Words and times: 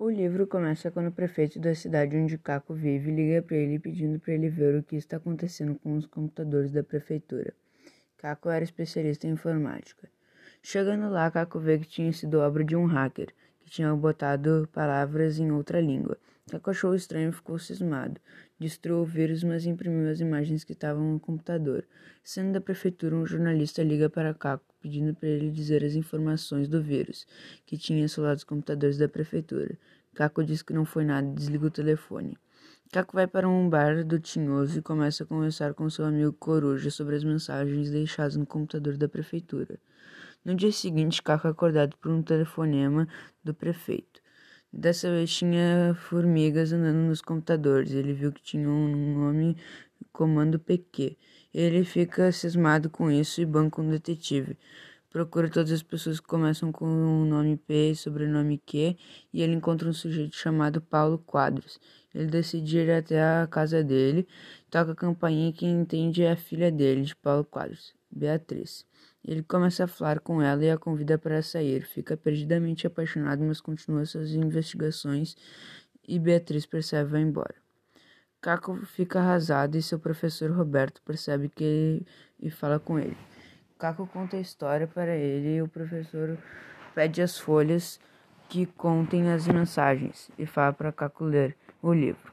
O 0.00 0.08
livro 0.08 0.46
começa 0.46 0.90
quando 0.90 1.08
o 1.08 1.12
prefeito 1.12 1.60
da 1.60 1.74
cidade 1.74 2.16
onde 2.16 2.38
Caco 2.38 2.72
vive 2.72 3.10
liga 3.10 3.42
para 3.42 3.58
ele 3.58 3.78
pedindo 3.78 4.18
para 4.18 4.32
ele 4.32 4.48
ver 4.48 4.74
o 4.74 4.82
que 4.82 4.96
está 4.96 5.18
acontecendo 5.18 5.74
com 5.74 5.94
os 5.94 6.06
computadores 6.06 6.72
da 6.72 6.82
prefeitura. 6.82 7.52
Caco 8.16 8.48
era 8.48 8.64
especialista 8.64 9.26
em 9.26 9.32
informática. 9.32 10.08
Chegando 10.62 11.10
lá, 11.10 11.30
Caco 11.30 11.60
vê 11.60 11.78
que 11.78 11.86
tinha 11.86 12.10
sido 12.14 12.38
obra 12.38 12.64
de 12.64 12.74
um 12.74 12.86
hacker, 12.86 13.28
que 13.60 13.68
tinha 13.68 13.94
botado 13.94 14.66
palavras 14.72 15.38
em 15.38 15.52
outra 15.52 15.82
língua. 15.82 16.16
Caco 16.50 16.70
achou 16.70 16.96
estranho 16.96 17.28
e 17.28 17.32
ficou 17.32 17.56
cismado. 17.60 18.20
Destruiu 18.58 19.02
o 19.02 19.04
vírus, 19.04 19.44
mas 19.44 19.66
imprimiu 19.66 20.10
as 20.10 20.18
imagens 20.18 20.64
que 20.64 20.72
estavam 20.72 21.12
no 21.12 21.20
computador. 21.20 21.84
Sendo 22.24 22.52
da 22.54 22.60
prefeitura, 22.60 23.14
um 23.14 23.24
jornalista 23.24 23.84
liga 23.84 24.10
para 24.10 24.34
Caco 24.34 24.64
pedindo 24.82 25.14
para 25.14 25.28
ele 25.28 25.52
dizer 25.52 25.84
as 25.84 25.94
informações 25.94 26.66
do 26.66 26.82
vírus 26.82 27.24
que 27.64 27.78
tinha 27.78 28.04
assolado 28.04 28.38
os 28.38 28.44
computadores 28.44 28.98
da 28.98 29.08
prefeitura. 29.08 29.78
Caco 30.12 30.42
diz 30.42 30.60
que 30.60 30.72
não 30.72 30.84
foi 30.84 31.04
nada 31.04 31.28
e 31.28 31.34
desliga 31.34 31.66
o 31.66 31.70
telefone. 31.70 32.36
Caco 32.90 33.14
vai 33.14 33.28
para 33.28 33.48
um 33.48 33.70
bar 33.70 34.04
do 34.04 34.18
Tinhoso 34.18 34.80
e 34.80 34.82
começa 34.82 35.22
a 35.22 35.26
conversar 35.26 35.72
com 35.72 35.88
seu 35.88 36.04
amigo 36.04 36.32
Coruja 36.32 36.90
sobre 36.90 37.14
as 37.14 37.22
mensagens 37.22 37.92
deixadas 37.92 38.34
no 38.34 38.44
computador 38.44 38.96
da 38.96 39.08
prefeitura. 39.08 39.78
No 40.44 40.56
dia 40.56 40.72
seguinte, 40.72 41.22
Caco 41.22 41.46
é 41.46 41.50
acordado 41.52 41.96
por 41.98 42.10
um 42.10 42.24
telefonema 42.24 43.06
do 43.44 43.54
prefeito. 43.54 44.09
Dessa 44.72 45.10
vez 45.10 45.34
tinha 45.34 45.94
formigas 46.08 46.72
andando 46.72 47.08
nos 47.08 47.20
computadores. 47.20 47.92
Ele 47.92 48.12
viu 48.12 48.32
que 48.32 48.42
tinha 48.42 48.68
um 48.68 49.14
nome 49.18 49.56
comando 50.12 50.58
PQ. 50.58 51.16
Ele 51.52 51.84
fica 51.84 52.30
cismado 52.30 52.88
com 52.88 53.10
isso 53.10 53.40
e 53.40 53.46
banca 53.46 53.82
um 53.82 53.90
detetive. 53.90 54.56
Procura 55.10 55.50
todas 55.50 55.72
as 55.72 55.82
pessoas 55.82 56.20
que 56.20 56.26
começam 56.28 56.70
com 56.70 56.86
o 56.86 57.24
nome 57.24 57.56
P 57.56 57.90
e 57.90 57.96
sobrenome 57.96 58.58
Q 58.58 58.96
e 59.32 59.42
ele 59.42 59.54
encontra 59.54 59.88
um 59.88 59.92
sujeito 59.92 60.36
chamado 60.36 60.80
Paulo 60.80 61.18
Quadros. 61.18 61.80
Ele 62.14 62.26
decide 62.26 62.78
ir 62.78 62.92
até 62.92 63.20
a 63.20 63.48
casa 63.50 63.82
dele, 63.82 64.26
toca 64.70 64.92
a 64.92 64.94
campainha 64.94 65.50
e 65.50 65.52
quem 65.52 65.80
entende 65.80 66.22
é 66.22 66.30
a 66.30 66.36
filha 66.36 66.70
dele, 66.70 67.02
de 67.02 67.16
Paulo 67.16 67.44
Quadros, 67.44 67.92
Beatriz. 68.10 68.86
Ele 69.24 69.42
começa 69.42 69.84
a 69.84 69.86
falar 69.88 70.20
com 70.20 70.42
ela 70.42 70.64
e 70.64 70.70
a 70.70 70.78
convida 70.78 71.18
para 71.18 71.42
sair. 71.42 71.82
Fica 71.82 72.16
perdidamente 72.16 72.86
apaixonado, 72.86 73.42
mas 73.44 73.60
continua 73.60 74.04
suas 74.04 74.30
investigações 74.32 75.36
e 76.06 76.18
Beatriz 76.18 76.66
percebe 76.66 77.10
vai 77.10 77.20
embora. 77.20 77.54
Caco 78.40 78.74
fica 78.86 79.20
arrasado 79.20 79.76
e 79.76 79.82
seu 79.82 79.98
professor 79.98 80.50
Roberto 80.50 81.02
percebe 81.02 81.48
que 81.48 81.62
ele 81.62 82.06
e 82.40 82.50
fala 82.50 82.80
com 82.80 82.98
ele. 82.98 83.16
Caco 83.78 84.06
conta 84.06 84.36
a 84.36 84.40
história 84.40 84.86
para 84.86 85.14
ele 85.14 85.56
e 85.56 85.62
o 85.62 85.68
professor 85.68 86.38
pede 86.94 87.20
as 87.22 87.38
folhas 87.38 88.00
que 88.48 88.66
contem 88.66 89.30
as 89.30 89.46
mensagens 89.46 90.30
e 90.38 90.46
fala 90.46 90.72
para 90.72 90.90
Caco 90.90 91.24
ler 91.24 91.56
o 91.82 91.92
livro. 91.92 92.32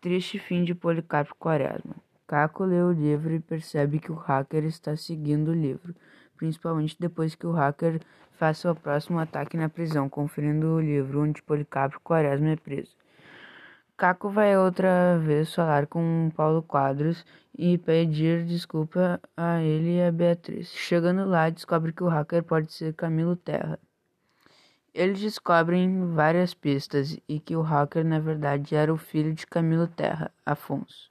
Triste 0.00 0.38
fim 0.38 0.64
de 0.64 0.74
Policarpo 0.74 1.34
Quaresma. 1.34 1.96
Caco 2.28 2.62
lê 2.62 2.82
o 2.82 2.92
livro 2.92 3.34
e 3.34 3.40
percebe 3.40 3.98
que 3.98 4.12
o 4.12 4.14
hacker 4.14 4.66
está 4.66 4.94
seguindo 4.94 5.48
o 5.48 5.54
livro, 5.54 5.94
principalmente 6.36 6.94
depois 7.00 7.34
que 7.34 7.46
o 7.46 7.52
hacker 7.52 8.02
faz 8.32 8.58
seu 8.58 8.74
próximo 8.74 9.18
ataque 9.18 9.56
na 9.56 9.70
prisão, 9.70 10.10
conferindo 10.10 10.74
o 10.74 10.80
livro 10.80 11.22
onde 11.22 11.42
Policarpo 11.42 11.98
Quaresma 12.00 12.50
é 12.50 12.56
preso. 12.56 12.94
Caco 13.96 14.28
vai 14.28 14.58
outra 14.58 15.18
vez 15.18 15.54
falar 15.54 15.86
com 15.86 16.30
Paulo 16.36 16.62
Quadros 16.62 17.24
e 17.56 17.78
pedir 17.78 18.44
desculpa 18.44 19.18
a 19.34 19.62
ele 19.62 19.96
e 19.96 20.02
a 20.02 20.12
Beatriz. 20.12 20.68
Chegando 20.68 21.24
lá, 21.24 21.48
descobre 21.48 21.94
que 21.94 22.04
o 22.04 22.08
hacker 22.08 22.44
pode 22.44 22.70
ser 22.74 22.92
Camilo 22.92 23.36
Terra. 23.36 23.78
Eles 24.92 25.18
descobrem 25.18 26.12
várias 26.14 26.52
pistas 26.52 27.18
e 27.26 27.40
que 27.40 27.56
o 27.56 27.62
hacker 27.62 28.04
na 28.04 28.20
verdade 28.20 28.76
era 28.76 28.92
o 28.92 28.98
filho 28.98 29.32
de 29.32 29.46
Camilo 29.46 29.88
Terra, 29.88 30.30
Afonso. 30.44 31.07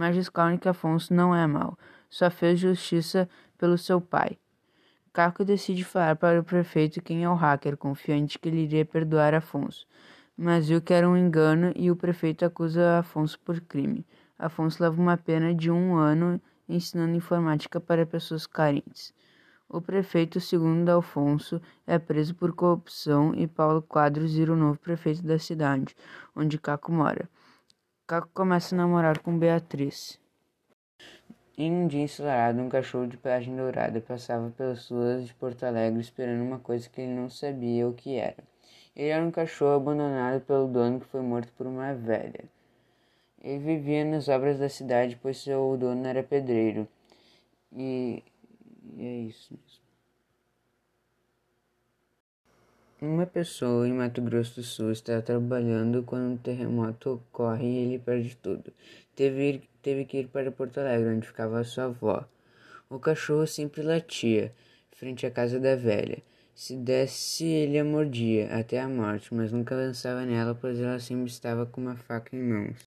Mas 0.00 0.16
descobrem 0.16 0.56
que 0.56 0.68
Afonso 0.68 1.12
não 1.12 1.34
é 1.34 1.46
mau, 1.46 1.76
só 2.08 2.30
fez 2.30 2.58
justiça 2.58 3.28
pelo 3.58 3.76
seu 3.76 4.00
pai. 4.00 4.38
Caco 5.12 5.44
decide 5.44 5.84
falar 5.84 6.16
para 6.16 6.40
o 6.40 6.44
prefeito 6.44 7.02
quem 7.02 7.24
é 7.24 7.28
o 7.28 7.34
hacker, 7.34 7.76
confiante 7.76 8.38
que 8.38 8.48
ele 8.48 8.62
iria 8.62 8.84
perdoar 8.84 9.34
Afonso 9.34 9.86
mas 10.42 10.68
viu 10.68 10.80
que 10.80 10.94
era 10.94 11.06
um 11.06 11.18
engano 11.18 11.70
e 11.76 11.90
o 11.90 11.96
prefeito 11.96 12.46
acusa 12.46 13.00
Afonso 13.00 13.38
por 13.40 13.60
crime. 13.60 14.06
Afonso 14.38 14.82
leva 14.82 14.98
uma 14.98 15.14
pena 15.14 15.54
de 15.54 15.70
um 15.70 15.96
ano 15.96 16.40
ensinando 16.66 17.14
informática 17.14 17.78
para 17.78 18.06
pessoas 18.06 18.46
carentes. 18.46 19.12
O 19.68 19.82
prefeito, 19.82 20.40
segundo 20.40 20.88
Alfonso, 20.88 21.60
é 21.86 21.98
preso 21.98 22.34
por 22.34 22.54
corrupção 22.54 23.34
e 23.34 23.46
Paulo 23.46 23.82
Quadros 23.82 24.32
vira 24.32 24.54
o 24.54 24.56
novo 24.56 24.78
prefeito 24.78 25.22
da 25.22 25.38
cidade, 25.38 25.94
onde 26.34 26.58
Caco 26.58 26.90
mora. 26.90 27.28
Caco 28.10 28.28
começa 28.34 28.74
a 28.74 28.78
namorar 28.78 29.20
com 29.20 29.38
Beatriz. 29.38 30.18
Em 31.56 31.70
um 31.70 31.86
dia 31.86 32.02
ensolarado, 32.02 32.60
um 32.60 32.68
cachorro 32.68 33.06
de 33.06 33.16
pelagem 33.16 33.54
dourada 33.54 34.00
passava 34.00 34.50
pelas 34.50 34.88
ruas 34.88 35.28
de 35.28 35.34
Porto 35.34 35.62
Alegre 35.62 36.00
esperando 36.00 36.42
uma 36.42 36.58
coisa 36.58 36.88
que 36.88 37.00
ele 37.00 37.14
não 37.14 37.30
sabia 37.30 37.86
o 37.86 37.94
que 37.94 38.16
era. 38.16 38.42
Ele 38.96 39.10
era 39.10 39.24
um 39.24 39.30
cachorro 39.30 39.76
abandonado 39.76 40.40
pelo 40.40 40.66
dono 40.66 40.98
que 40.98 41.06
foi 41.06 41.20
morto 41.20 41.52
por 41.56 41.68
uma 41.68 41.94
velha. 41.94 42.46
Ele 43.40 43.60
vivia 43.60 44.04
nas 44.04 44.26
obras 44.26 44.58
da 44.58 44.68
cidade, 44.68 45.16
pois 45.22 45.38
seu 45.38 45.76
dono 45.76 46.04
era 46.04 46.24
pedreiro. 46.24 46.88
E, 47.72 48.24
e 48.96 49.06
é 49.06 49.18
isso 49.18 49.54
mesmo. 49.54 49.89
Uma 53.02 53.24
pessoa 53.24 53.88
em 53.88 53.94
Mato 53.94 54.20
Grosso 54.20 54.56
do 54.56 54.62
Sul 54.62 54.92
está 54.92 55.22
trabalhando 55.22 56.02
quando 56.02 56.32
um 56.32 56.36
terremoto 56.36 57.14
ocorre 57.14 57.64
e 57.66 57.78
ele 57.78 57.98
perde 57.98 58.36
tudo. 58.36 58.70
Teve, 59.16 59.62
teve 59.80 60.04
que 60.04 60.18
ir 60.18 60.28
para 60.28 60.52
Porto 60.52 60.80
Alegre, 60.80 61.14
onde 61.14 61.26
ficava 61.26 61.64
sua 61.64 61.84
avó. 61.84 62.26
O 62.90 62.98
cachorro 62.98 63.46
sempre 63.46 63.80
latia, 63.80 64.52
frente 64.90 65.24
à 65.24 65.30
casa 65.30 65.58
da 65.58 65.74
velha. 65.76 66.22
Se 66.54 66.76
desse, 66.76 67.46
ele 67.46 67.78
a 67.78 67.84
mordia 67.84 68.54
até 68.54 68.78
a 68.78 68.86
morte, 68.86 69.32
mas 69.34 69.50
nunca 69.50 69.74
lançava 69.74 70.26
nela, 70.26 70.54
pois 70.54 70.78
ela 70.78 71.00
sempre 71.00 71.30
estava 71.30 71.64
com 71.64 71.80
uma 71.80 71.96
faca 71.96 72.36
em 72.36 72.42
mãos. 72.42 72.86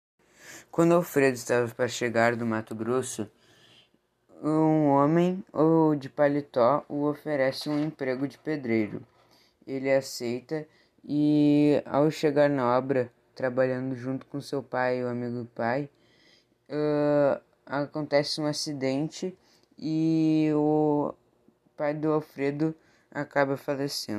Quando 0.72 0.96
Alfredo 0.96 1.36
estava 1.36 1.72
para 1.72 1.88
chegar 1.88 2.36
do 2.36 2.48
Mato 2.48 2.74
Grosso, 2.74 3.30
um 4.42 4.88
homem 4.88 5.44
ou 5.54 5.96
de 5.96 6.10
paletó 6.10 6.84
o 6.90 7.08
oferece 7.08 7.70
um 7.70 7.80
emprego 7.80 8.28
de 8.28 8.40
pedreiro. 8.40 9.06
Ele 9.70 9.94
aceita 9.94 10.68
e, 11.04 11.80
ao 11.86 12.10
chegar 12.10 12.50
na 12.50 12.76
obra, 12.76 13.14
trabalhando 13.36 13.96
junto 13.96 14.26
com 14.26 14.42
seu 14.42 14.64
pai, 14.64 15.04
o 15.04 15.08
amigo 15.08 15.44
do 15.44 15.46
pai, 15.46 15.88
uh, 16.70 17.40
acontece 17.68 18.42
um 18.42 18.48
acidente 18.48 19.38
e 19.78 20.50
o 20.56 21.14
pai 21.78 21.94
do 21.94 22.12
Alfredo 22.12 22.74
acaba 23.12 23.56
falecendo. 23.56 24.18